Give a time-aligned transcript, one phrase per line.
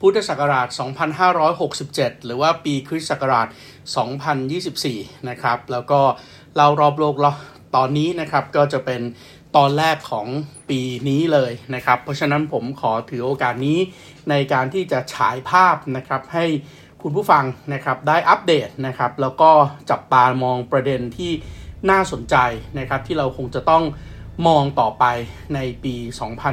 [0.00, 0.68] พุทธศักราช
[1.46, 3.48] 2567 หรือว่าปีคริสต์ศักราช
[4.52, 6.00] 2024 นะครับ แล้วก็
[6.54, 7.16] เล่ารอบโลก
[7.76, 9.00] ตอนนี้นะครับก็จะเป็น
[9.56, 10.26] ตอนแรกของ
[10.70, 13.78] ปีนี้เลยนะครับ เพราะฉะนั้นผมขอถือโอกาสนี้
[14.30, 16.44] ในการที่จะฉายภาพนะครับให้
[17.02, 19.50] คุณผู้ฟังนะครับได้อัปเดตนะครับ แล้วก็
[19.90, 21.32] จับตามองประเด็นที่
[21.90, 22.36] น่าสนใจ
[22.78, 23.84] นะครับ ที่เราคงจะต้อง
[24.46, 25.04] มองต่อไป
[25.54, 25.94] ในปี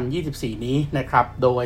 [0.04, 1.66] 2024 นี้นะครับ โดย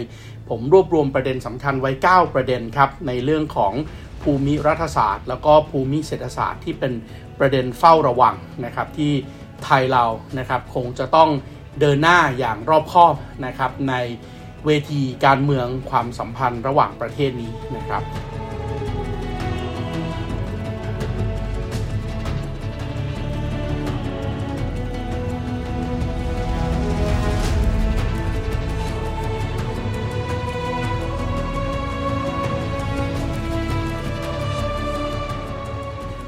[0.50, 3.74] ผมรวบรวมประเด็นสำคัญไว้ 9 ประเด็นครับ ในเรื่องของ
[4.22, 6.94] ภูมิรัฐศาสตร์ แล้วก็ภูมิเศรษฐศาสตร์ที่เป็น
[7.40, 8.36] ประเด็นเฝ้าระวัง
[8.66, 9.14] นะครับที่
[9.64, 10.06] ไทยเรา
[10.40, 11.30] นะครับคงจะต้อง
[11.80, 13.96] เดินหน้าอย่างรอบคอบนะครับใน
[14.66, 18.04] เวทีการเมืองความสัมพันธ์ระหว่างประเทศนี้นะครับ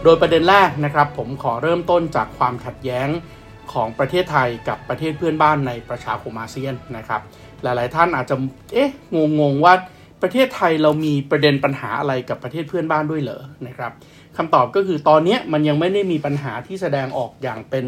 [0.04, 3.08] โดยประเด็นแรกนะครับผมขอเริ่มต้นจากความขัดแย้ง
[3.74, 7.22] ของประเทศไทยกับประเทศเพื่อนบ้านในประชาคมอาเซียนนะครับ
[7.64, 8.36] หลาย ๆ ท่านอาจจะ
[8.74, 8.92] เอ๊ะ
[9.40, 9.74] งงๆว่า
[10.22, 13.92] ประเทศไทยเรามีประเด็นปัญหาอะไรกับประเทศเพื่อนบ้านด้วยเหรอนะครับ
[14.38, 17.86] คำตอบก็คือตอนนี้มันยังไม่ได้มีปัญหาที่แสดงออกอย่างเป็น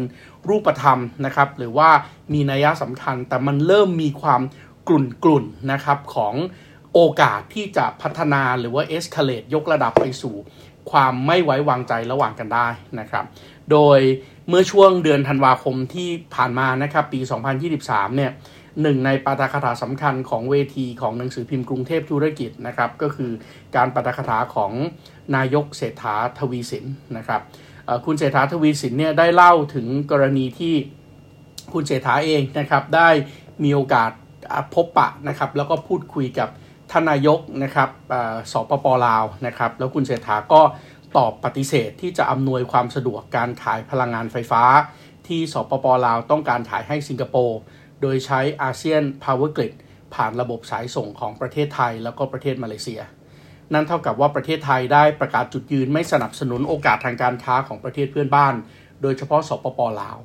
[0.48, 1.90] รูปธรรมนะครับ หรือว่า
[2.32, 4.42] มีนัยสำคัญแต่มันเริ่มมีความ
[4.88, 6.34] กรุ่นกรุ่นนะครับของ
[6.94, 10.34] โอกาสที่จะพัฒนาหรือว่า escalate ยกระดับไปสู่
[10.90, 12.68] ความไม่ไว้วางใจระหว่างกันได้
[13.00, 13.24] นะครับ
[13.70, 14.00] โดย
[14.48, 17.20] เมื่อช่วงเดือนธันวาคมที่ผ่านมานะครับปี
[17.68, 18.32] 2023 เนี่ย
[18.82, 23.30] หนึ่งในปาฐกถาสำคัญของเวทีของหนังสือพิมพ์กรุงเทพธุรกิจนะครับ ก็คือ
[23.76, 24.72] การปาฐกถาของ
[25.36, 26.84] นายกเศรษฐาทวีสิน
[27.16, 27.40] นะครับ
[28.04, 30.74] คุณเศรษฐาทวีสินเนี่ยได้เล่าถึงกรณีที่
[31.72, 33.08] คุณเศรษฐาเองนะครับได้
[33.64, 34.10] มีโอกาส
[34.74, 36.48] พบปะนะครับแล้วก็พูดคุยกับ
[36.94, 37.90] ท่านนายกนะครับ
[38.52, 40.62] สปปลาวนะครับแล้วคุณเศรษฐาก็
[41.16, 44.62] ตอบปฏิเสธที่จะอำนวยความสะดวกการขายพลังงานไฟฟ้า
[45.28, 47.60] ที่สปปลาวต้องการขายให้สิงคโปร์
[48.02, 49.72] โดยใช้อาเซียน Power Grid
[50.14, 53.00] ผ่านระบบสายส่งของประเทศไทยแล้วก็ประเทศมาเลเซีย
[53.72, 58.54] นั่นเท่ากับว่าประเทศไทยได้ประกาศจุดยืนไม่สนับสนุนโอกาสทางการค้าของประเทศเพื่อนบ้าน
[59.02, 60.18] โดยเฉพาะสปปลาว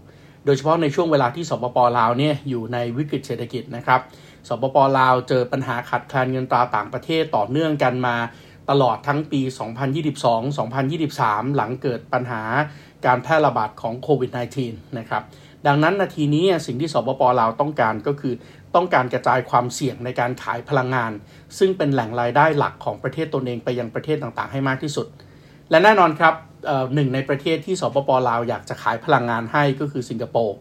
[0.45, 4.01] โดยเฉพาะในช่วงเวลาที่สปปลาวเนี่ยอยู่ในวิกฤตเศรษฐกิจนะครับ
[4.47, 8.15] สปปลาวเจอปัญหาขาดแคลนเงินตราต่างประเทศต่อเนื่องกันมา
[8.69, 9.41] ตลอดทั้งปี
[10.23, 12.41] 2022-2023 หลังเกิดปัญหา
[13.05, 14.31] การแพร่ระบาดของโควิด
[14.63, 15.23] -19 นะครับ
[15.67, 18.33] ดังนั้นนาทีนี้สิ่งที่สปปลาวต้องการก็คือ
[18.75, 21.11] ต้องการกระจายความเสี่ยงในการขายพลังงาน
[21.57, 25.07] ซึ่งเป็นแหล่งรายได้หลักของประเทศตนเองไปยังประเทศต่างๆ ให้มากที่สุด
[25.69, 26.33] และแน่นอนครับ
[26.95, 30.57] หนึ่งในประเทศที่สปปลาวอยากจะขายพลังงานให้ก็คือสิงคโปร์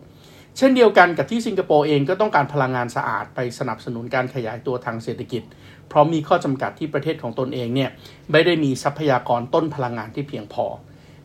[0.56, 5.42] เช่นเดียวกันกับที่สิงคโปร์เองก็ต้องการพลังงานสะอาดไปสนับสนุนการขยายตัวทางเศรษฐกิจ
[5.88, 7.90] เพราะมีข้อจำกัดที่ประเทศของตนเองเนี่ย
[8.32, 10.64] ไม่ได้มีทรัพยากรต้นพลังงานที่เพียงพอ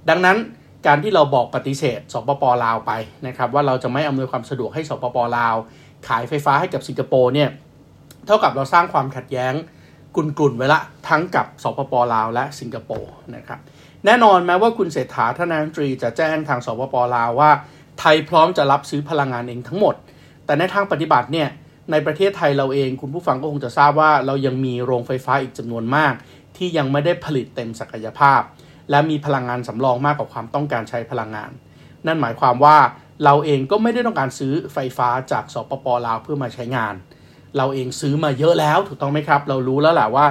[0.09, 0.38] ดังนั้น
[0.88, 2.92] การที่เราบอกปฏิเสธสปปลาวไป
[3.28, 5.56] นะครับว่าเราจะไม่อำนวยความสะดวกให้สปปลาว
[6.08, 7.50] ขายไฟฟ้าให้กับสิงคโปร์เนี่ย
[8.25, 9.53] เท่ากับเราสร้างความขัดแย้ง
[10.16, 13.59] กุนๆไว้ละทั้งกับสปปลาวและสิงคโปร์นะครับ
[14.06, 17.52] แน่นอนแม้ว่าคุณเศรษฐาธนาตรีจะแจ้งทางสปปลาวว่า
[18.00, 19.96] ไทยพร้อมจะรับซื้อพลังงานเองทั้งหมด
[20.46, 21.50] แต่ในทางปฏิบัติเนี่ย
[21.91, 26.13] ในประเทศไทยเราเองคุณผู้ฟังก็คงจะทราบว่าเรายังมีโรงไฟฟ้าอีกจำนวนมาก
[26.57, 28.41] ที่ยังไม่ได้ผลิตเต็มศักยภาพ
[28.90, 31.51] และมีพลังงานสำรองมากกว่าความต้องการใช้พลังงาน
[32.06, 32.78] นั่นหมายความว่า
[33.24, 36.96] เราเองก็ไม่ได้ต้องการซื้อไฟฟ้าจากสปปลาวเพื่อมาใช้งาน
[37.57, 40.25] เราเองซื้อมาเยอะแล้วถูกต้องไหมครับ เรารู้แล้วแหละว่า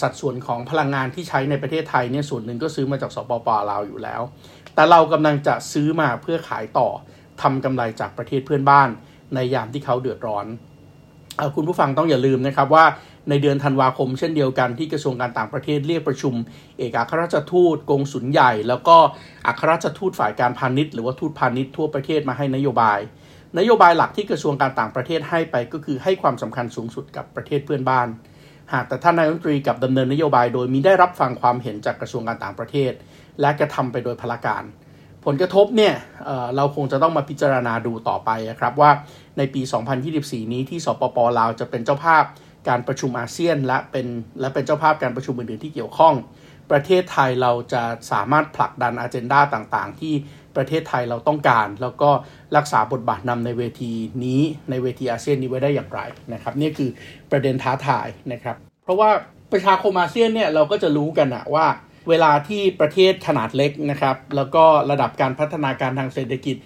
[0.00, 4.20] สัดส่วนของพลังงานที่ใช้ในประเทศไทยเนี่ยส่วนหนึ่งก็ซื้อมาจากสปปลาวอยู่แล้ว
[4.74, 6.88] แต่เรากำลังจะซื้อมาเพื่อขายต่อ
[7.42, 8.88] ทำกำไรจากประเทศเพื่อนบ้าน
[9.34, 10.46] ในยามที่เขาเดือดร้อน
[11.54, 12.84] คุณผู้ฟังต้องอย่าลืมนะครับว่า
[13.28, 16.34] ในเดือนธันวาคมเช่นเดียวกันที่กระทรวงการต่างประเทศเรียกประชุม
[16.78, 18.96] เอกอัครราชทูตกงสุลใหญ่ แล้วก็
[19.46, 22.98] อัครราชทูตฝ่ายการพาณิชย์หรือว่าทูตพาณิชย์ทั่วประเทศมาให้นโยบาย
[23.58, 28.08] นโยบายหลักที่กระทรวงการต่างประเทศให้ไปก็คือให้ความสำคัญสูงสุดกับประเทศเพื่อนบ้าน
[28.72, 32.92] หากแต่ท่านนายกรัฐมนตรีกับดำเนินนโยบาย โดยมีได้รับฟังความเห็นจากกระทรวงการต่างประเทศ
[33.40, 34.64] และกระทำไปโดยพละการ
[35.24, 35.94] ผลกระทบเนี่ย
[36.24, 38.30] เเราคงจะต้องมาพิจารณาดูต่อไป
[38.60, 38.90] ครับว่า
[39.38, 39.62] ในปี
[40.06, 42.24] 2024 นี้ที่สปปลาวจะเป็นเจ้าภาพ
[42.68, 44.06] การประชุมอาเซียน และเป็น
[44.40, 46.14] และเป็นเจ้าภาพการประชุมอื่นๆที่เกี่ยวข้อง
[46.70, 47.82] ประเทศไทยเราจะ
[48.12, 50.14] สามารถผลักดันอ g e n d a ต่างๆ ที่
[50.56, 52.10] ประเทศไทยเราต้องการ แล้วก็
[52.56, 53.92] รักษาบทบาทนำในเวที
[54.24, 54.40] นี้
[54.70, 56.00] ในเวทีอาเซียนนี้ไว้ได้อย่างไร
[56.32, 56.90] นะครับนี่คือ
[57.30, 59.10] ประเด็นท้าทายนะครับ เพราะว่า
[59.52, 61.66] ประชาคมอาเซียนเนี่ยเราก็จะรู้กันนะว่า
[62.08, 66.56] เวลาที่ประเทศขนาดเล็กนะครับ แล้วก็ระดับการพัฒนาการทางเศรษฐกิจ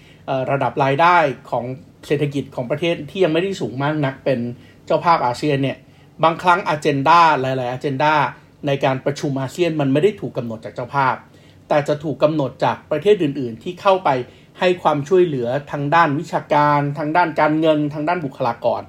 [0.51, 1.17] ระดับรายได้
[1.49, 1.65] ของ
[2.07, 4.39] เศรษฐกิจของประเทศที่ยังไม่ได้สูงมากนักเป็น
[4.85, 5.77] เจ้าภาพอาเซียนเนี่ย
[6.23, 8.13] บางครั้งอ g e n d a หลาย ๆอ g e n d a
[8.67, 11.15] ในการประชุมอาเซียนมันไม่ได้ถูกกำหนดจากเจ้าภาพ
[11.73, 14.09] แต่จะถูกกำหนดจากประเทศอื่น ๆ ที่เข้าไป
[14.59, 18.81] ให้ความช่วยเหลือทางด้านวิชาการ ทางด้านการเงิน ทางด้านบุคลากร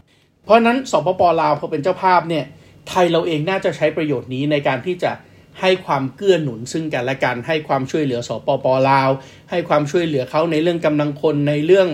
[0.44, 2.44] เพราะนั้นสปปลาวพอเป็นเจ้าภาพเนี่ย
[2.88, 5.12] ไทยเราเองน่าจะใช้ประโยชน์นี้ในการที่จะ
[5.60, 9.08] ให้ความเกื้อหนุนซึ่งกันและกันให้ความช่วยเหลือสปปลาว
[9.50, 11.88] ให้ความช่วยเหลือเขาในเรื่องกำลังคนในเรื่อง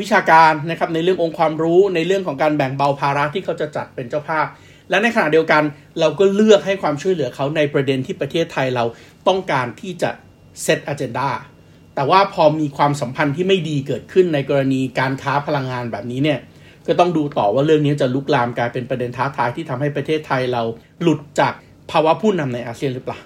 [0.00, 4.46] วิชาการนะครับในเรื่ององค์ความรู้ในเรื่องของการแบ่งเบาภาระที่เขาจะจัดเป็นเจ้าภาพ
[4.90, 5.62] และในขณะเดียวกัน
[6.00, 8.84] เราก็เลือกให้ความช่วยเหลือเขาในประเด็นที่ประเทศไทยเรา
[9.28, 10.10] ต้องการที่จะ
[10.62, 11.28] เซตอเจนดา
[11.94, 16.38] แต่ว่าพอมีความสัมพันธ์ที่ไม่ดีเกิดขึ้นในกรณีการค้าพลังงานแบบนี้เนี่ย
[16.86, 20.62] ก็ต้องดูต่อว่าเรื่องนี้จะลุกลามกลายเป็นประเด็นท้าทายที่ทำให้ประเทศไทยเรา
[21.02, 21.52] หลุดจาก
[21.90, 23.20] ภาวะผู้นำในอาเซียนหรือเปล่า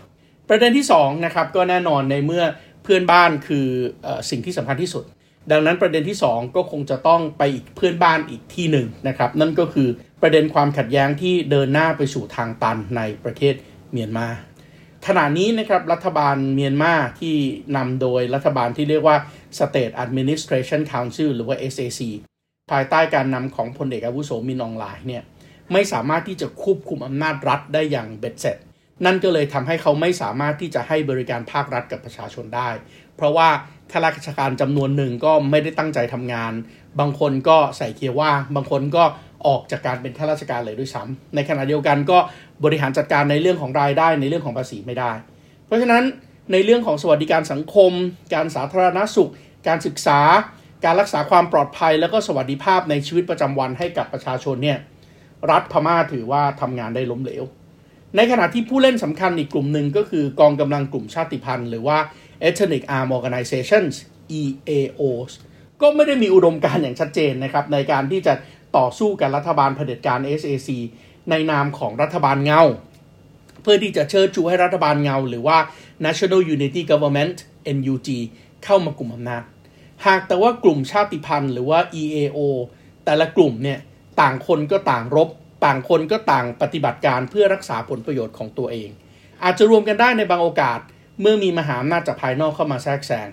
[0.48, 2.44] ประเด็นที่2นะครับก็แน่นอนในเมื่อ
[2.82, 3.66] เพื่อนบ้านคือ
[4.06, 5.04] อสิ่งที่สำคัญที่สุด
[5.50, 9.88] ดังนั้นประเด็นที่ 2 ก็คงจะต้องไปอีกเพื่อนบ้านอีกที่หนึ่งนะครับนั่นก็คือ
[10.22, 13.54] ประเด็นความขัดแย้งที่เดินหน้าไปสู่ทางตันในประเทศ
[13.92, 14.28] เมียนมา
[15.06, 17.36] ขณะนี้นะครับรัฐบาลเมียนมาที่
[17.76, 19.16] นำโดยรัฐบาลที่เรียกว่า
[19.58, 22.00] State Administration Council หรือว่า SAC
[22.70, 25.22] ภายใต้การนำของพลเอกอาวุโสมินอองไลน์เนี่ย
[25.72, 28.56] ไม่สามารถที่จะควบคุมอำนาจรัฐได้อย่างเบ็ดเสร็จ
[29.04, 32.68] นั่นก็เลยทำให้เขาไม่สามารถที่จะให้บริการภาครัฐกับประชาชนได้
[33.16, 33.48] เพราะว่า
[33.92, 36.52] ข้าราชการจำนวนหนึ่งก็ไม่ได้ตั้งใจทำงาน
[37.00, 39.04] บางคนก็ใส่เกียร์ว่างบางคนก็
[39.46, 42.18] ออกจากการเป็นข้าราชการเลยด้วยซ้ำในขณะเดียวกันก็
[42.64, 45.12] บริหารจัดการในเรื่องของรายได้ในเรื่องของภาษีไม่ได้
[45.66, 46.02] เพราะฉะนั้น
[46.52, 47.92] ในเรื่องของสวัสดิการสังคม
[48.34, 49.30] การสาธารณสุข
[49.68, 50.20] การศึกษา
[50.84, 54.78] การรักษาความปลอดภัย แล้วก็สวัสดิภาพในชีวิตประจำวันให้กับประชาชนเนี่ย
[55.50, 57.44] รัฐพม่าถือว่าทำงานได้ล้มเหลว
[58.16, 61.98] ในขณะที่ผู้เล่นสำคัญอีกกลุ่มหนึ่งก็คือกองกำลังกลุ่มชาติพันธุ์ หรือว่า
[62.48, 63.94] Ethnic Armed Organizations
[64.40, 65.32] EAOs
[65.80, 68.34] ก็ไม่ได้มีอุดมการณ์อย่างชัดเจนนะครับในการที่จะ
[68.76, 70.70] ต่อสู้กับรัฐบาลเผด็จการ SAC
[71.30, 72.62] ในนามของรัฐบาลเงา
[73.62, 75.58] เพื่อที่จะเชิญชูให้รัฐบาลเงา หรือว่า
[76.04, 77.36] National Unity Government
[77.76, 78.08] NUG
[78.64, 79.42] เข้ามากลุ่มอำนาจ
[80.06, 82.38] หากแต่ว่ากลุ่มชาติพันธุ์หรือว่า EAO
[83.04, 83.78] แต่ละกลุ่มเนี่ย
[84.20, 85.28] ต่างคนก็ต่างรบ
[85.64, 88.90] ต่างคนก็ต่างปฏิบัติการเพื่อรักษาผลประโยชน์ของตัวเอง
[89.42, 90.80] อาจจะรวมกันได้ในบางโอกาส
[91.20, 93.28] เมื่อมีมหาอำนาจจากภายนอกเข้ามาแทรกแซง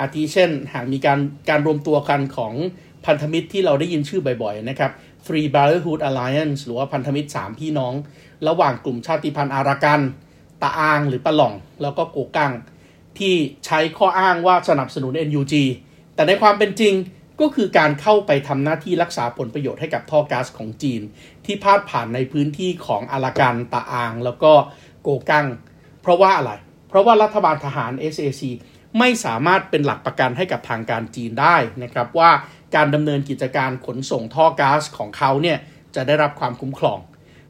[0.00, 2.52] อาทิเช่น หากมีการการรวมตัวกันของ
[3.06, 4.90] พันธมิตรที่เราได้ยินชื่อบ่อยๆนะครับ
[5.26, 7.94] Free Brotherhood Alliance หรือว่าพันธมิตร 3 พี่น้อง
[8.48, 10.00] ระหว่างกลุ่มชาติพันธุ์อารากัน
[10.62, 12.52] ตาอางหรือปะหล่อง แล้วก็โกกัง
[13.18, 13.34] ที่
[13.66, 15.54] ใช้ข้ออ้างว่าสนับสนุน NUG
[16.14, 16.94] แต่ในความเป็นจริง
[17.40, 21.00] ก็คือการเข้าไปทำหน้าที่รักษาผลประโยชน์ให้กับท่อก๊าซของจีน
[21.44, 24.52] ที่พาดผ่านในพื้นที่ของอารากันตาอาง แล้วก็
[25.02, 25.46] โกกัง
[26.02, 26.52] เพราะว่าอะไร
[26.88, 28.42] เพราะว่ารัฐบาลทหาร SAC
[28.98, 32.30] ไม่สามารถเป็นหลักประกันให้กับทางการจีนได้นะครับว่า
[32.74, 35.58] การดำเนินกิจการขนส่งท่อก๊าซของเขาเนี่ย
[35.94, 36.98] จะได้รับความคุ้มครอง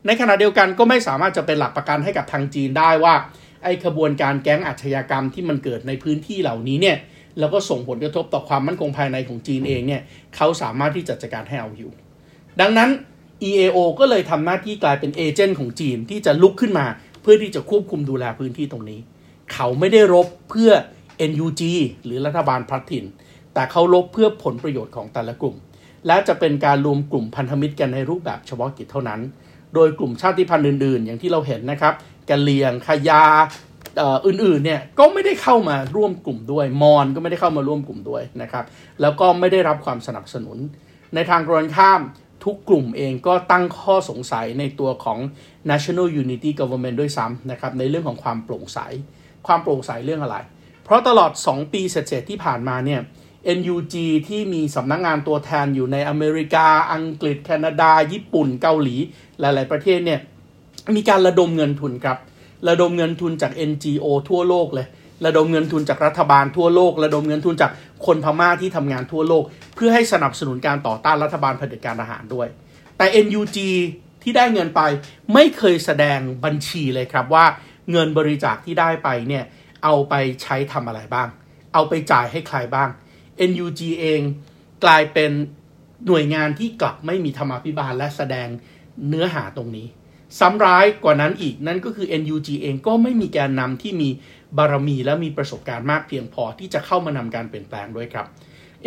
[0.07, 3.15] ในขณะเดียวกันก็ไม่สามารถจะเป็นหลักประกันให้กับทางจีนได้ว่า
[3.63, 6.99] ไอ้ขบวนการแก๊งอาชญากรรมที่มันเกิดในพื้นที่เหล่านี้เนี่ย
[7.39, 10.03] แล้วก็ส่งผลกระทบต่อความมั่นคงภายในของจีนเองเนี่ย
[10.37, 11.93] เขาสามารถที่จะจัดการให้เอาอยู่
[12.61, 12.91] ดังนั้น
[13.49, 16.87] EAO ก็เลยทำหน้าที่กลายเป็นเอเจนต์ของจีนที่จะลุกขึ้นมา
[17.23, 19.01] เพื่อที่จะควบคุมดูแลพื้นที่ตรงนี้
[19.53, 20.71] เขาไม่ได้รบเพื่อ
[21.31, 21.63] NUG
[22.05, 23.05] หรือรัฐบาลพลัดถิ่น
[23.55, 25.57] แต่เขาลบเพื่อผลประโยชน์ของแต่ละกลุ่ม
[26.07, 29.21] และจะเป็นการรวมกลุ่มพันธมิตรกันในรูปแบบเฉพาะกิจเท่านั้น
[29.75, 31.95] โดยกลุ่มชาติพันธุ์อื่น ๆ อย่างที่เราเห็นนะครับ
[32.31, 33.25] กะเลียงขยา
[34.27, 38.65] อื่นๆเนี่ยก็ไม่ได้เข้ามาร่วมกลุ่มด้วย มอนก็ไม่ได้เข้ามาร่วมกลุ่มด้วยนะครับ
[39.01, 40.59] แล้วก็ไม่ได้รับความสนับสนุน
[41.15, 42.01] ในทางกรณข้าม
[42.45, 45.19] ทุกกลุ่มเองก็ตั้งข้อสงสัยในตัวของ
[45.71, 48.79] National Unity Government ด้วยซ้ำนะครับในเรื่องของความโปร่งใส
[49.47, 50.37] ความโปร่งใสเรื่องอะไร
[50.85, 53.01] เพราะตลอด 2 ปีเศษที่ผ่านมาเนี่ย
[53.59, 53.95] NUG
[54.29, 58.97] ที่มีสำนักงงานตัวแทนอยู่ในอเมริกา อังกฤษ แคนาดา ญี่ปุ่น เกาหลี
[59.41, 60.21] หลาย ๆ ประเทศเนี่ย
[60.97, 62.19] มีการระดมเงินทุนครับ
[62.69, 64.87] ระดมเงินทุนจาก NGO ทั่วโลกเลย
[65.27, 67.71] ระดมเงินทุนจากรัฐบาลทั่วโลก ระดมเงินทุนจาก
[68.07, 72.49] คนพม่าที่ทำงานทั่วโลก เพื่อให้สนับสนุนการต่อต้านรัฐบาลเผด็จการทหารด้วย
[72.97, 73.57] แต่ NUG
[74.23, 74.81] ที่ได้เงินไป
[75.35, 77.45] ไม่เคยแสดงบัญชีเลยครับว่า
[77.91, 79.45] เงินบริจาคที่ได้ไปเนี่ย
[79.85, 81.29] เอาไปใช้ทำอะไรบ้าง
[81.75, 82.89] เอาไปจ่ายให้ใครบ้าง
[83.51, 84.21] NUG เอง
[84.85, 85.31] กลายเป็น
[86.07, 88.49] หน่วยงานที่กลับไม่มีธรรมาภิบาลและแสดง
[89.09, 89.87] เนื้อหาตรงนี้
[90.39, 94.09] ซ้ำร้ายกว่านั้นอีกนั่นก็คือ NUG เองก็ไม่มีแกนนำที่มี
[94.59, 98.27] บารมีและมีประสบการณ์มากเพียงพอที่จะเข้ามานำการเปลี่ยนแปลงด้วยครับ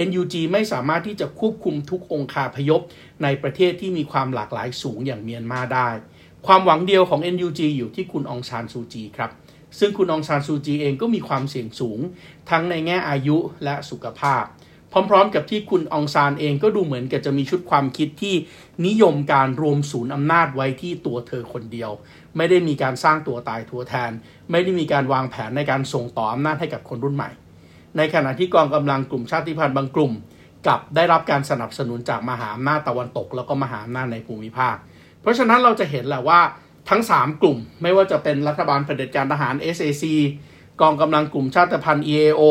[0.07, 2.81] NUG ไม่สามารถที่จะควบคุมทุกองคาพยพ
[3.23, 5.89] ในประเทศที่มีความหลากหลายสูงอย่างเมียนมาได้
[6.47, 9.31] ความหวังเดียวของ NUG อยู่ที่คุณองซานซูจีครับ
[9.79, 11.99] ซึ่งคุณองซานซูจีเองก็มีความเสี่ยงสูง
[12.49, 14.43] ทั้งในแง่อายุและสุขภาพ
[15.09, 18.35] พร้อมๆ กับที่คุณองซานเองก็ดูเหมือนกับจะมีชุดความคิดที่
[18.87, 21.91] นิยมการรวมศูนย์อำนาจไว้ที่ตัวเธอคนเดียว
[22.37, 24.11] ไม่ได้มีการสร้างตัวตายทัวแทน
[24.51, 27.29] ไม่ได้มีการวางแผนในการส่งต่ออำนาจให้กับคนรุ่นใหม่
[27.97, 30.13] ในขณะที่กองกำลังกลุ่มชาติพันธุ์บางกลุ่ม
[30.65, 34.75] กลับได้รับการสนับสนุนจากมหาอำนาจตะวันตก แล้วก็มหาอำนาจในภูมิภาค
[35.21, 36.39] เพราะฉะนั้นเราจะเห็นแหละว่า
[36.89, 40.03] ทั้ง 3 กลุ่ม ไม่ว่าจะเป็นรัฐบาลเผด็จการทหาร SAC
[40.81, 42.41] กองกำลังกลุ่มชาติพันธุ์ EAO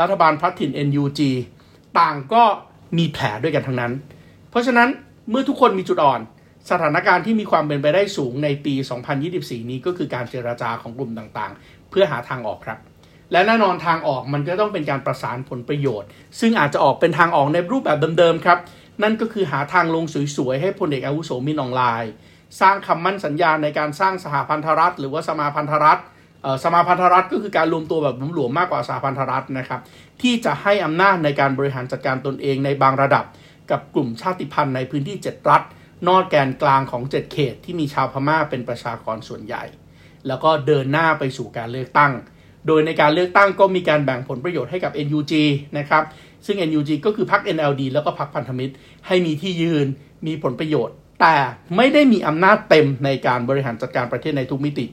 [0.00, 1.20] รัฐบาลพัฒถิ่น NUG
[1.98, 2.42] ต่างก็
[2.98, 3.92] มีแผลด้วยกันทั้งนั้น
[4.50, 4.88] เพราะฉะนั้น
[5.30, 6.20] เมื่อทุกคนมีจุดอ่อน
[6.70, 8.74] สถานการณ์ที่มีความเป็นไปได้สูงในปี
[9.22, 12.78] 2024 นี้ก็คือการเจราจาของกลุ่มต่างๆ เพื่อหาทางออกครับ
[13.32, 16.08] และแน่นอนทางออกมันก็ต้องเป็นการประสานผลประโยชน์
[16.40, 18.58] ซึ่งอาจจะออกเป็นทางออกในรูปแบบเดิมๆครับ
[19.02, 20.04] นั่นก็คือหาทางลง
[20.36, 22.12] สวยๆให้พลเอกอาวุโสมินออนไลน์
[22.60, 26.00] สร้างคำมั่นสัญญาในการสร้างสหพันธรัฐ หรือว่าสมาพันธรัฐ
[26.64, 29.80] สมาพันธรัฐก็คือการรวมตัวแบบหลวมๆมากกว่าสหพันธรัฐนะครับ
[30.22, 33.24] ที่จะให้อำนาจในการบริหารจัดการตนเองในบางระดับ
[33.70, 35.62] กับกลุ่มชาติพันธุ์ในพื้นที่ 7 รัฐ
[36.08, 39.64] นอกแกนกลางของ 7 เขต ที่มีชาวพม่าเป็นประชากรส่วนใหญ่
[40.26, 42.12] แล้วก็เดินหน้าไปสู่การเลือกตั้ง
[42.66, 45.32] โดยในการเลือกตั้งก็มีการแบ่งผลประโยชน์ให้กับ NUG
[45.78, 46.02] นะครับ
[46.46, 48.74] ซึ่ง NUG ก็คือพรรค NLD แล้วก็พรรคพันธมิตร
[49.06, 49.86] ให้มีที่ยืน
[50.26, 51.34] มีผลประโยชน์ แต่
[51.76, 54.86] ไม่ได้มีอำนาจเต็มในการบริหารจัดการประเทศในทุกมิติ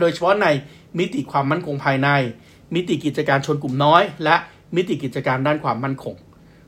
[0.00, 0.46] โดยเฉพาะใน
[0.98, 2.08] มิติความมั่นคงภายใน
[2.74, 4.36] มิติกิจการชนกลุ่มน้อย และ
[4.76, 6.16] มิติกิจการด้านความมั่นคง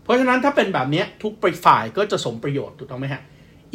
[0.03, 1.33] เพราะฉะนั้นถ้าเป็นแบบนี้ทุก
[1.65, 3.23] ฝ่ายก็จะสมประโยชน์ถูกต้องไหมฮะ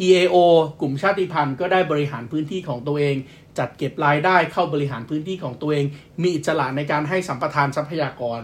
[0.06, 0.36] EAO
[0.80, 3.16] กลุ่มชาติพันธุ์ก็ได้บริหารพื้นที่ของตัวเอง
[3.58, 5.84] จัดเก็บรายได้เข้าบริหารพื้นที่ของตัวเอง
[6.22, 8.40] มีอิสระในการให้สัมปทานทรัพยากร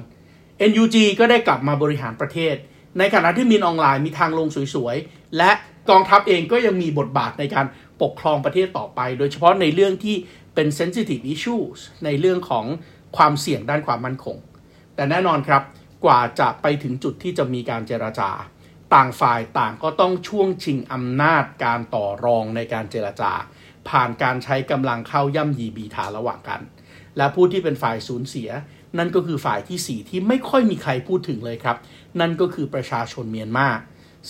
[0.70, 2.54] NUG ก็ได้กลับมาบริหารประเทศ
[2.98, 5.50] ในขณะที่มินออนไลน์มีทางลงสวยๆ และ
[5.90, 7.66] กองทัพเองก็ยังมีบทบาทในการ
[8.02, 10.16] ปกครองประเทศต่อไป โดยเฉพาะในเรื่องที่
[10.54, 12.66] เป็น sensitive issues ในเรื่องของ
[13.16, 14.36] ความเสี่ยงด้านความมั่นคง
[14.94, 15.62] แต่แน่นอนครับ
[16.04, 18.30] กว่าจะไปถึงจุดที่จะมีการเจราจา
[18.94, 23.32] ต่างฝ่ายต่างก็ต้องช่วงชิงอำนาจการต่อรองในการเจราจา
[23.88, 26.60] ผ่านการใช้กำลังเข้าย่ำยีบีทาระหว่างกัน
[27.16, 28.48] และผู้ที่เป็นฝ่ายสูญเสีย
[28.98, 31.76] นั่นก็คือฝ่ายที่ 4 ที่ไม่ค่อยมีใครพูดถึงเลยครับ
[32.20, 33.68] นั่นก็คือประชาชนเมียนมา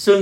[0.06, 0.20] ซึ่ง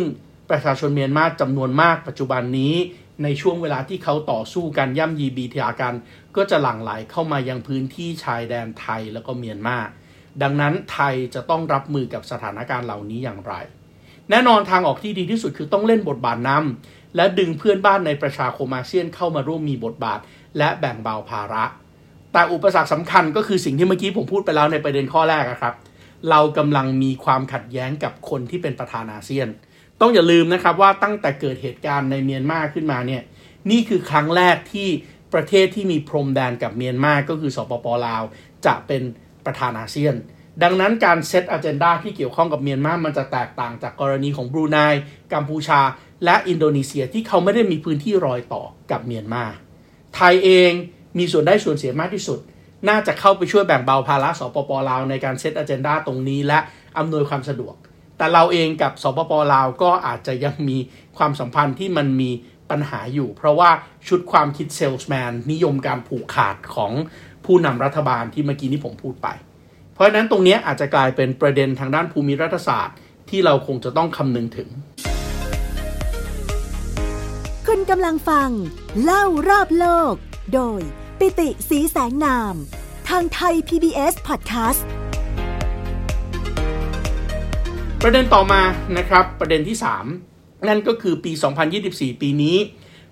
[0.50, 2.74] ประชาชนเมียนมาจำนวนมากปัจจุบันนี้
[3.22, 5.94] ในช่วงเวลาที่เขาต่อสู้กันย่ำยีบีทากัน
[6.36, 9.78] ก็จะหลั่งไหลเข้ามายังพื้นที่ชายแดนไทยแล้วก็เมียนมา
[10.42, 13.54] ดังนั้นไทยจะต้องรับมือกับสถานการณ์เหล่านี้อย่างไร
[14.30, 20.20] แน่นอนทางออกที่ดีที่สุดคือต้องเล่นบทบาทนำและดึงเพื่อนบ้านในประชาคมอาเซียนเข้ามาร่วมมีบทบาท
[20.58, 21.64] และแบ่งเบาภาระ
[22.32, 25.74] แต่อุปสรรคสำคัญก็คือสิ่งที่เมื่อกี้ผมพูดไปแล้วในประเด็นข้อแรกครับ
[26.30, 29.48] เรากำลังมีความขัดแย้งกับคนที่เป็นประธานอาเซียน
[30.00, 33.22] ต้องอย่าลืมนะครับว่าตั้งแต่เกิดเหตุการณ์ในเมียนมาขึ้นมาเนี่ย
[33.70, 34.88] นี่คือครั้งแรกที่
[35.34, 38.22] ประเทศที่มีพรมแดนกับเมียนมาก็คือสปปลาว
[38.66, 39.02] จะเป็น
[39.46, 40.14] ประธานอาเซียน
[40.62, 44.78] ดังนั้นการเซตอ g e n d a ที่เกี่ยวข้องกับเมียนมามันจะแตกต่างจากกรณีของบรูไน
[45.34, 45.80] กัมพูชา
[46.24, 49.44] และอินโดนีเซียที่เขาไม่ได้มีพื้นที่รอยต่อกับเมียนมา
[50.14, 50.72] ไทยเอง
[51.18, 52.38] มีส่วนได้ส่วนเสียมากที่สุด
[52.88, 56.58] น่าจะเข้าไปช่วยแบ่งเบาภาระสปปลาวในการเซตอ g e n d a ตรงนี้และ
[56.98, 57.74] อำนวยความสะดวก
[58.16, 60.76] แต่เราเองกับสปปลาวก็อาจจะยังมี
[61.16, 62.30] ความสัมพันธ์ที่มันมี
[62.71, 63.71] ปัญหาอยู่ เพราะว่า
[64.09, 66.92] ชุดความคิดเซลส์แมนนิยมการผูกขาดของ
[67.44, 69.28] ผู้นำรัฐบาลที่เมื่อกี้นี้ผมพูดไป
[69.94, 72.97] เพราะฉะนั้นตรงนี้อาจจะกลายเป็นประเด็นทางด้านภูมิรัฐศาสตร์
[73.30, 74.68] ที่เราคงจะต้องคำนึงถึง
[77.66, 78.50] คุณกำลังฟัง
[79.02, 80.14] เล่ารอบโลก
[80.54, 80.80] โดย
[81.18, 82.54] ปิติสีแสงนาม
[83.09, 84.85] ทางไทย PBS Podcast
[88.06, 88.62] ประเด็นต่อมา
[88.99, 89.76] นะครับประเด็นที่
[90.23, 91.32] 3 นั่นก็คือปี
[91.76, 92.56] 2024 ปีนี้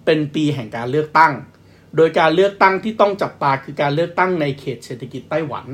[0.04, 1.32] เป็นปีแห่งการเลือกตั้ง
[1.96, 5.66] โดยการเลือกตั้งที่ต้องจับตาคือการเลือกตั้งในเขตเศรษฐกิจไต้หวัน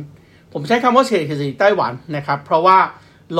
[0.53, 2.79] ผมใช้คำว่าเขตเศรษฐกิจไต้หวันนะครับเพราะว่า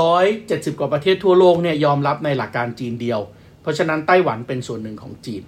[0.09, 3.21] 170 กว่าประเทศทั่วโลกเนี่ยยอมรับในหลักการจีนเดียว
[3.63, 5.43] เพราะฉะนั้นไต้หวันเป็นส่วนหนึ่งของจีน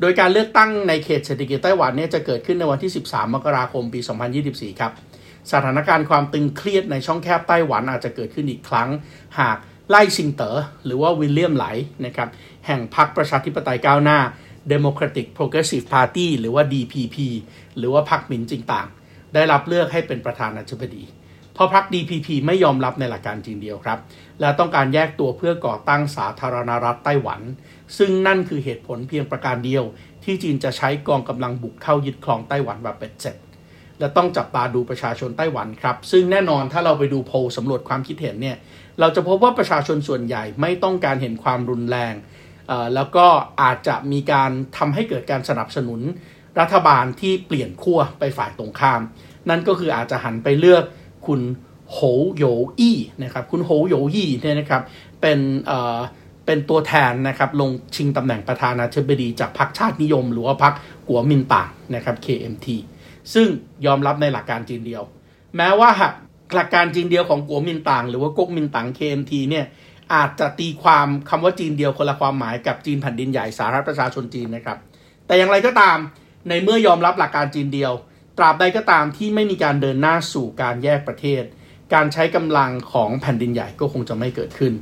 [0.00, 4.00] โดยการเลือกตั้งในเขตเศรษฐกิจไต้หวันเนี่ยจะเกิดขึ้นในวันที่ 13 มกราคมปี
[4.40, 4.92] 2024 ครับ
[5.52, 8.88] สถานการณ์ความตึงเครียดในช่องแคบไต้หวันอาจจะเกิดขึ้นอีกครั้ง
[9.38, 9.56] หาก
[9.90, 11.66] ไล่ซิงเตอ๋อหรือว่าวิลเลียมไหล
[12.04, 12.28] นะครับ
[12.66, 14.18] แห่งพรรคประชาธิปไตยก้าวหน้า
[14.72, 17.16] Democratic Progressive Party หรือว่า DPP
[17.78, 18.86] หรือว่าพรรคมินจิงต่าง
[19.34, 21.04] ได้รับเลือกให้เป็นประธานาธิบดี
[21.54, 23.98] เพราะพรรค DPP ไม่ยอมรับในหลักการจีนเดียวครับ
[24.40, 27.40] และต้องการแยกตัวเพื่อก่อตั้งสาธารณรัฐไต้หวัน
[27.98, 29.84] ซึ่งนั่นคือเหตุผลเพียงประการเดียว
[30.24, 33.36] ที่จีนจะใช้กองกำลังบุกเข้ายึดครองไต้หวันแบบเป็ดเสร็จ
[33.98, 38.56] และต้องจับตาดูประชาชนไต้หวันครับ ซึ่งแน่นอนถ้าเราไปดูโพลสำรวจความคิดเห็นเนี่ย
[39.00, 42.14] เราจะพบว่าประชาชนส่วนใหญ่ไม่ต้องการเห็นความรุนแรง
[42.94, 43.26] แล้วก็
[43.62, 46.00] อาจจะมีการทำให้เกิดการสนับสนุน
[46.60, 49.00] รัฐบาลที่เปลี่ยนขั้วไปฝ่ายตรงข้าม
[49.48, 50.84] นั่นก็คืออาจจะหันไปเลือก
[51.26, 51.40] คุณ
[51.92, 51.98] โห
[52.36, 52.44] โย
[52.78, 54.82] อี้นะครับคุณโหโยอี้เนี่ยนะครับ
[55.20, 55.98] เป็นเอ่อ
[56.46, 60.74] เป็นตัวแทนนะครับลงชิงตำแหน่งประธานาธิบดีจากพรรคชาตินิยม หรือว่าพรรค
[61.08, 62.66] กัวมินต่างนะครับ KMT
[63.34, 63.48] ซึ่ง
[63.86, 65.02] ยอมรับในหลักการจีนเดียว
[65.56, 66.12] แม้ว่าหาก
[66.54, 69.66] หลักการจีนเดียวของกัวมินต่างหรือว่าก๊กมินต่าง KMT เนี่ย
[70.14, 74.78] อาจจะตีความคำว่าจีนเดียวคนละความหมายกับจีนแผ่นดินใหญ่สาธารณประชาชนจีนนะครับ
[75.26, 75.98] แต่อย่างไรก็ตาม
[76.48, 77.92] ในเมื่อยอมรับหลักการจีนเดียว
[78.38, 81.42] ตราบใดก็ตามที่ไม่มีการเดินหน้าสู่การแยกประเทศ
[81.94, 84.72] การใช้กำลังของแผ่นดินใหญ่ก็คงจะไม่เกิดขึ้น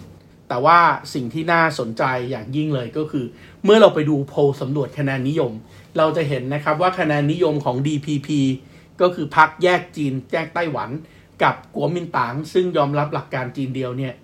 [0.48, 0.78] แต่ว่า
[1.14, 3.24] สิ่งที่น่าสนใจอย่างยิ่งเลยก็คือ
[3.64, 5.52] เมื่อเราไปดูโพลสำรวจคะแนนนิยม
[5.98, 8.28] เราจะเห็นนะครับว่าคะแนนนิยมของ DPP
[9.00, 10.90] ก็คือพรรคแยกจีนแยกไต้หวัน
[11.42, 14.14] กับกัวมินตางซึ่งยอมรับหลักการจีนเดียวเนี่ย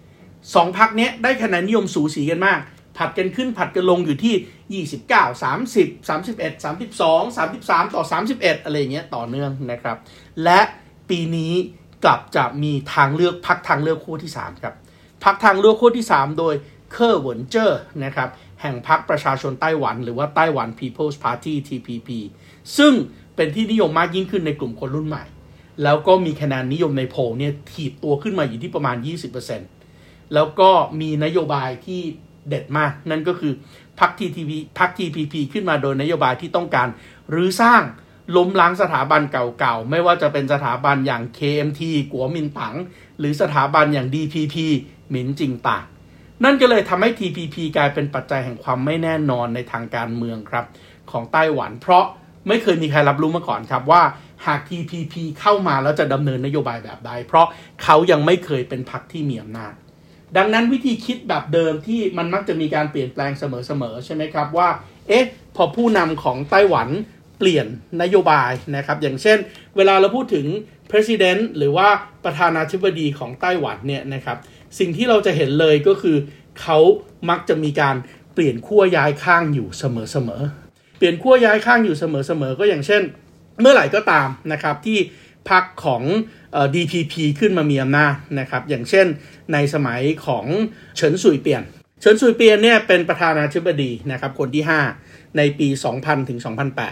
[0.54, 2.60] สองพรรคนี้ได้คะแนนนิยมสูสีกันมาก
[2.96, 8.02] ผลัดกันขึ้นผลัดกันลงอยู่ที่ 29 30 31 32 33 ต่อ
[8.34, 9.96] 31 อะไรเงี้ยต่อเนื่องนะครับ
[10.44, 10.60] และ
[11.08, 11.54] ปีนี้
[12.04, 14.74] กลับจะมีทางเลือกพรรคทางเลือกคู่ที่ 3 ครับ
[15.24, 16.54] พรรคทางเลือกคู่ที่ 3 โดย
[16.92, 18.28] เคอร์เวินเจอร์นะครับ
[18.60, 22.08] แห่งพรรคประชาชนไต้หวันหรือว่าไต้หวัน People's Party TPP
[22.78, 22.92] ซึ่ง
[23.36, 25.24] เป็นที่นิยมมากยิ่งขึ้นในกลุ่มคนรุ่นใหม่
[25.82, 28.96] แล้วก็มีคะแนนนิยมในโพลเนี่ยถีบตัวขึ้นมาอยู่ที่ประมาณ
[29.64, 32.00] 20%แล้วก็มีนโยบายที่
[32.48, 33.52] เด็ดมาก นั่นก็คือ
[34.00, 36.88] พักทีทีพีพักทีพีพีขึ้นมาโดยนโยบายที่ต้องการ
[37.34, 37.82] รื้อสร้าง
[38.36, 41.80] ล้มล้างสถาบันเก่าๆ ไม่ว่าจะเป็นสถาบันอย่าง KMT
[42.12, 42.76] กัวมินตัง
[43.18, 44.56] หรือสถาบันอย่าง DPP
[45.10, 45.84] หมินจิงต่าง
[46.44, 50.64] นั่นก็เลยทำให้ TPP กลายเป็นปัจจัยแห่งความไม่แน่นอนในทางการเมืองครับ
[51.10, 52.04] ของไต้หวัน เพราะ
[52.48, 54.02] ไม่เคยมีใครรับรู้มาก่อนครับว่า
[54.46, 57.46] หาก TPP เข้ามาแล้วจะดำเนินนโยบายแบบใด เพราะ
[57.82, 59.72] เขายังไม่เคยเป็นพรรคที่มีอำนาจ
[60.36, 64.68] ดังนั้นวิธีคิดแบบเดิมที่มันมักจะมีการเปลี่ยนแปลงเสมอๆใช่ไหมครับว่า
[65.08, 65.24] เอ๊ะ
[65.56, 66.88] พอผู้นำของไต้หวัน
[67.38, 67.66] เปลี่ยน
[68.02, 69.38] นโยบายนะครับ อย่างเช่น
[69.76, 70.46] เวลาเราพูดถึง
[70.90, 71.88] president หรือว่า
[72.24, 74.38] ประธานาธิบดีของไต้หวันเนี่ยนะครับ
[74.78, 76.16] สิ่งที่เราจะเห็นเลยก็คือ
[76.60, 76.78] เขา
[77.30, 77.96] มักจะมีการ
[78.34, 79.84] เปลี่ยนขั้วย้ายข้างอยู่เส
[80.26, 83.02] มอๆ เปลี่ยนขั้วย้ายข้างอยู่เสมอๆ ก็อย่างเช่น
[83.60, 84.98] เมื่อไหร่ก็ตามนะครับที่
[85.50, 86.02] พรรคของ
[86.74, 89.06] DPP ขึ้นมามีอำนาจนะครับอย่างเช่น
[89.52, 90.46] ในสมัยของ
[90.96, 91.62] เฉินสุยเปียน
[92.00, 94.64] เฉินสุยเปียนเนี่ยเป็นประธานาธิบดีนะครับคนที่
[95.00, 96.38] 5 ในปี 2000ถึง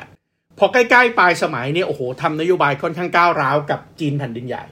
[0.03, 4.65] 2008 พอใกล้ๆปลายสมัยเนี่ยโอ้โหทำนโยบายค่อนข้างก้าวร้าวกับจีนแผ่นดินใหญ่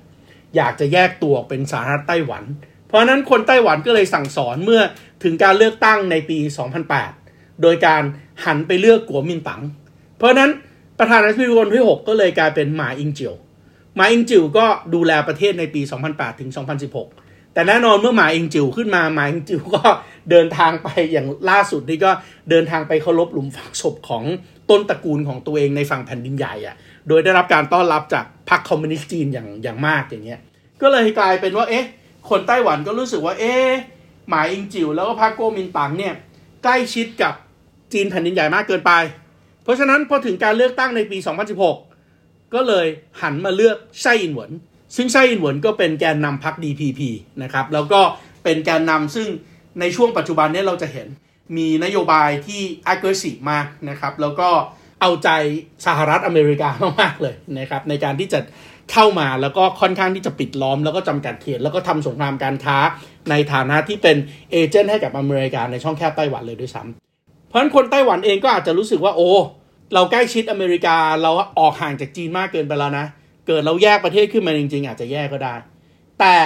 [0.57, 2.42] อยากจะแยกตัวออกเป็นสาธารณรัฐไต้หวัน
[2.88, 4.83] เพราะนั้นคนไต้หวันก็เลยสั่งสอนเมื่อ
[5.24, 6.38] ถึงการเลือกตั้งในปี
[7.01, 8.03] 2008 โดยการ
[8.44, 9.62] หันไปเลือกกัวมินตั๋ง
[10.16, 10.51] เพราะนั้น
[10.98, 13.34] ประธานาธิบดีคนที่ 6 ก็เลยกลายเป็นหมาอิงจียว
[13.96, 15.80] หมาอิงจิวก็ดูแลประเทศในปี
[16.11, 16.50] 2008 ถึง
[17.02, 19.82] 2016 แต่แน่นอนเมื่อหมาอิงจิวขึ้นมาหมาอิงจิวก็
[20.30, 22.11] เดินทางไปอย่างล่าสุดนี่ก็
[22.50, 24.24] เดินทางไปเคารพหลุมฝังศพของ
[24.70, 26.76] ต้นตระกูลของตัวเองในฝั่งแผ่นดินใหญ่อะ
[27.08, 30.40] โดยได้รับการต้อนรับจากพรรคคอมมิวนิสต์จีนอย่างอย่างมากอย่างเงี้ย
[30.80, 31.87] ก็เลยกลายเป็นว่าเอ๊ะ
[32.30, 33.70] คนไต้หวันก็รู้สึกว่าเอ๊ะ
[34.28, 36.14] หมาอิงจิวแล้วก็พรรคโกมินตังเนี่ย
[36.64, 37.34] ใกล้ชิดกับ
[37.92, 38.92] จีนแผ่นดินใหญ่มากเกินไป
[39.68, 41.18] เพราะฉะนั้นพอถึงการเลือกตั้งในปี
[41.87, 42.87] 2016 ก็เลย
[43.22, 44.50] หันมาเลือกไส้อินหวน
[44.96, 47.00] ซึ่งไส้อินหวนก็เป็นแกนนำพรรค DPP
[47.42, 48.00] นะครับแล้วก็
[48.44, 49.28] เป็นแกนนำซึ่ง
[49.81, 51.09] ในช่วงปัจจุบันนี้เราจะเห็น
[51.57, 54.48] มีนโยบายที่ aggressive มากนะครับแล้วก็
[55.00, 55.28] เอาใจ
[55.87, 56.68] สหรัฐอเมริกา
[57.00, 58.40] มากๆเลยนะครับในการที่จะ
[58.92, 62.78] เข้ามาแล้วก็ค่อนข้างที่จะปิดล้อม แล้วก็จำกัดเขตแล้วก็ทำสงครามการค้า
[63.31, 64.16] ในฐานะที่เป็น
[64.50, 67.07] เอเจนต์ให้กับอเมริกาในช่องแคบไต้หวันเลยด้วยซ้ำ
[67.48, 69.30] เพราะฉะนั้นคนไต้หวันเองก็อาจจะรู้สึกว่าโอ้
[69.94, 73.06] เราใกล้ชิดอเมริกาเราออกห่างจากจีนมากเกินไปแล้วนะ
[73.46, 75.54] เกิดเราแยกประเทศขึ้นมาจริง ๆ อาจจะแยกก็ได้
[76.20, 76.37] แต่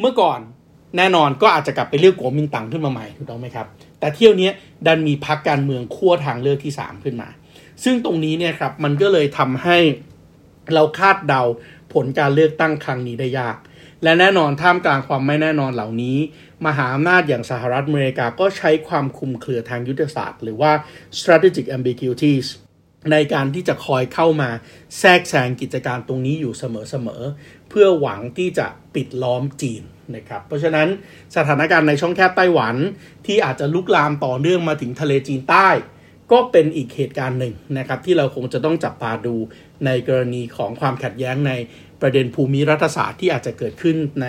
[0.00, 0.40] เมื่อก่อน
[0.96, 3.66] แน่นอนก็อาจจะกลับไปเลือกกัวมินตังขึ้นมาใหม่ถูกต้องไหมครับ
[3.98, 4.50] แต่เที่ยวนี้
[4.86, 7.28] ดันมีพักการเมืองขั้วทางเลือกที่ 3 ขึ้นมา
[7.84, 9.78] ซึ่งตรงนี้เนี่ยครับมันก็เลยทำให้
[10.74, 11.42] เราคาดเดา
[11.92, 13.56] ผลการเลือกตั้งครั้งนี้ได้ยาก
[14.02, 16.16] และแน่นอนท่ามกลางความไม่แน่นอนเหล่านี้
[16.66, 20.72] มหาอำนาจอย่างสหรัฐอเมริกาก็ใช้ความคุมเครือทางยุทธศาสตร์ หรือว่า
[21.18, 22.46] strategic ambiguities
[23.12, 24.50] ในการที่จะคอยเข้ามา
[24.98, 29.82] แทรกแซงกิจการตรงนี้อยู่เสมอๆ เพื่อหวังที่จะปิดล้อมจีน
[30.16, 30.88] นะครับ เพราะฉะนั้น
[31.36, 32.74] สถานการณ์ในช่องแคบไต้หวัน
[33.26, 35.68] ที่อาจจะลุกลามต่อเนื่องมาถึงทะเลจีนใต้
[36.32, 39.34] ก็เป็นอีกเหตุการณ์หนึ่งนะครับ ที่เราคงจะต้องจับตาดู
[39.86, 41.52] ในกรณีของความขัดแย้งใน
[42.00, 44.26] ประเด็นภูมิรัฐศาสตร์ที่อาจจะเกิดขึ้นใน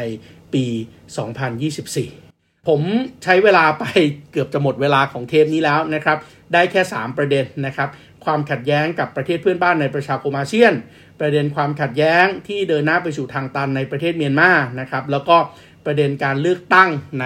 [0.53, 2.24] ปี 2024
[2.67, 2.81] ผม
[3.23, 3.83] ใช้เวลาไป
[4.31, 6.17] เกือบจะหมดเวลาของเทปนี้แล้วนะครับ
[6.53, 7.89] ได้แค่ 3 ประเด็นนะครับ
[8.25, 10.73] ความขัดแย้งกับประเทศเพื่อนบ้านในประชาคมอาเซียน
[11.19, 15.37] ประเด็นความขัดแย้งที่เดินหน้าไปสู่ทางตันในประเทศเมียนมานะครับ แล้วก็
[15.85, 16.89] ประเด็นการเลือกตั้ง
[17.21, 17.25] ใน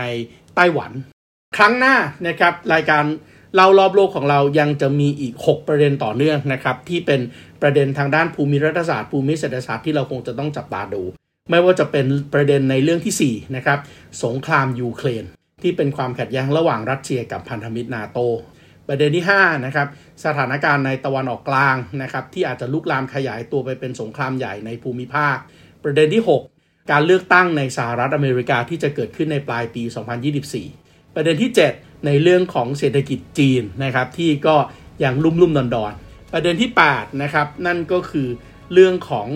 [0.55, 0.91] ไต้หวัน
[1.57, 1.95] ครั้งหน้า
[2.27, 3.03] นะครับรายการ
[3.55, 7.21] เล่ารอบโลกของเรายังจะมีอีก 6 ประเด็นต่อเนื่องนะครับ ที่เป็น
[7.61, 11.03] ประเด็นทางด้านภูมิรัฐศาสตร์ภูมิเศรษฐศาสตร์ที่เราคงจะต้องจับตาดู
[11.49, 13.79] ไม่ว่าจะเป็นประเด็นในเรื่องที่ 4 นะครับ
[14.23, 15.23] สงครามยูเครน
[15.63, 18.19] ที่เป็นความขัดแย้งระหว่างรัสเซียกับพันธมิตรนาโต
[18.87, 19.87] ประเด็นที่5นะครับ
[20.25, 25.37] สถานการณ์ในตะวันออกกลางนะครับที่อาจจะลุกลามขยายตัวไปเป็นสงครามใหญ่ในภูมิภาค
[25.83, 29.83] ประเด็นที่ 6 การเลือกตั้งในสหรัฐอเมริกาที่จะเกิดขึ้นในปลายปี
[30.49, 34.55] 2024 ประเด็นที่ 7 ในเรื่องของเศรษฐกิจจีนนะครับที่ก็
[35.03, 35.91] ยังลุ่มลุ่มดอนดอน
[36.33, 38.27] ประเด็นที่8นะครับนั่นก็คือ
[38.73, 39.27] เรื่องของ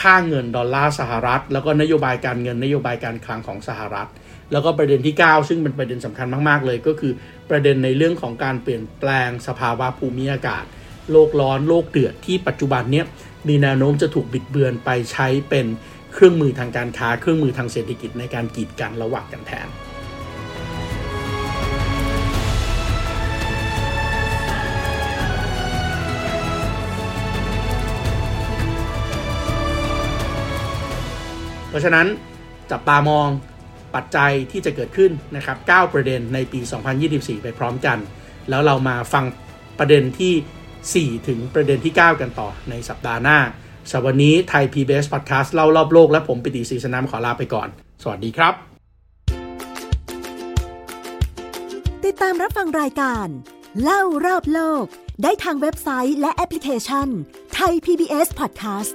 [0.00, 4.08] ค่าเงินดอลลาร์สหรัฐ แล้วก็นโยบายการเงินนโยบายการคลังของสหรัฐ
[4.52, 7.12] แล้วก็ประเด็นที่ 9 ซึ่งเป็นประเด็นสำคัญมากๆ เลยก็คือ
[7.50, 10.64] ประเด็นในเรื่องของการเปลี่ยนแปลงสภาวะภูมิอากาศ
[11.10, 13.06] โลกร้อนโลกเดือดที่ปัจจุบันเนี้ย
[13.48, 15.66] มีแนวโน้มจะถูกบิดเบือนไปใช้เป็น
[16.12, 19.68] เครื่องมือทางการค้า เครื่องมือทางเศรษฐกิจในการกีดกันระหว่างกันแทน
[31.78, 32.06] ราะฉะนั้น
[32.70, 33.28] จับตามอง
[33.94, 36.60] ปัจจัยที่จะเกิดขึ้นนะครับ 9 ประเด็นในปี
[37.02, 37.98] 2024 ไปพร้อมกัน
[38.48, 39.24] แล้วเรามาฟัง
[39.78, 43.38] ประเด็นที่ 4 ถึงประเด็นที่ 9 กันต่อในสัปดาห์หน้า
[43.90, 47.68] สำหรับวันนี้ไทย PBS Podcast เล่ารอบโลกและผมปิติศรีสนามขอลาไปก่อน
[48.02, 48.54] สวัสดีครับ
[52.04, 53.26] ติดตามรับฟังรายการ
[53.82, 54.84] เล่ารอบโลก
[55.22, 57.08] ได้ทางเว็บไซต์และแอปพลิเคชัน
[57.54, 58.94] ไทย PBS Podcast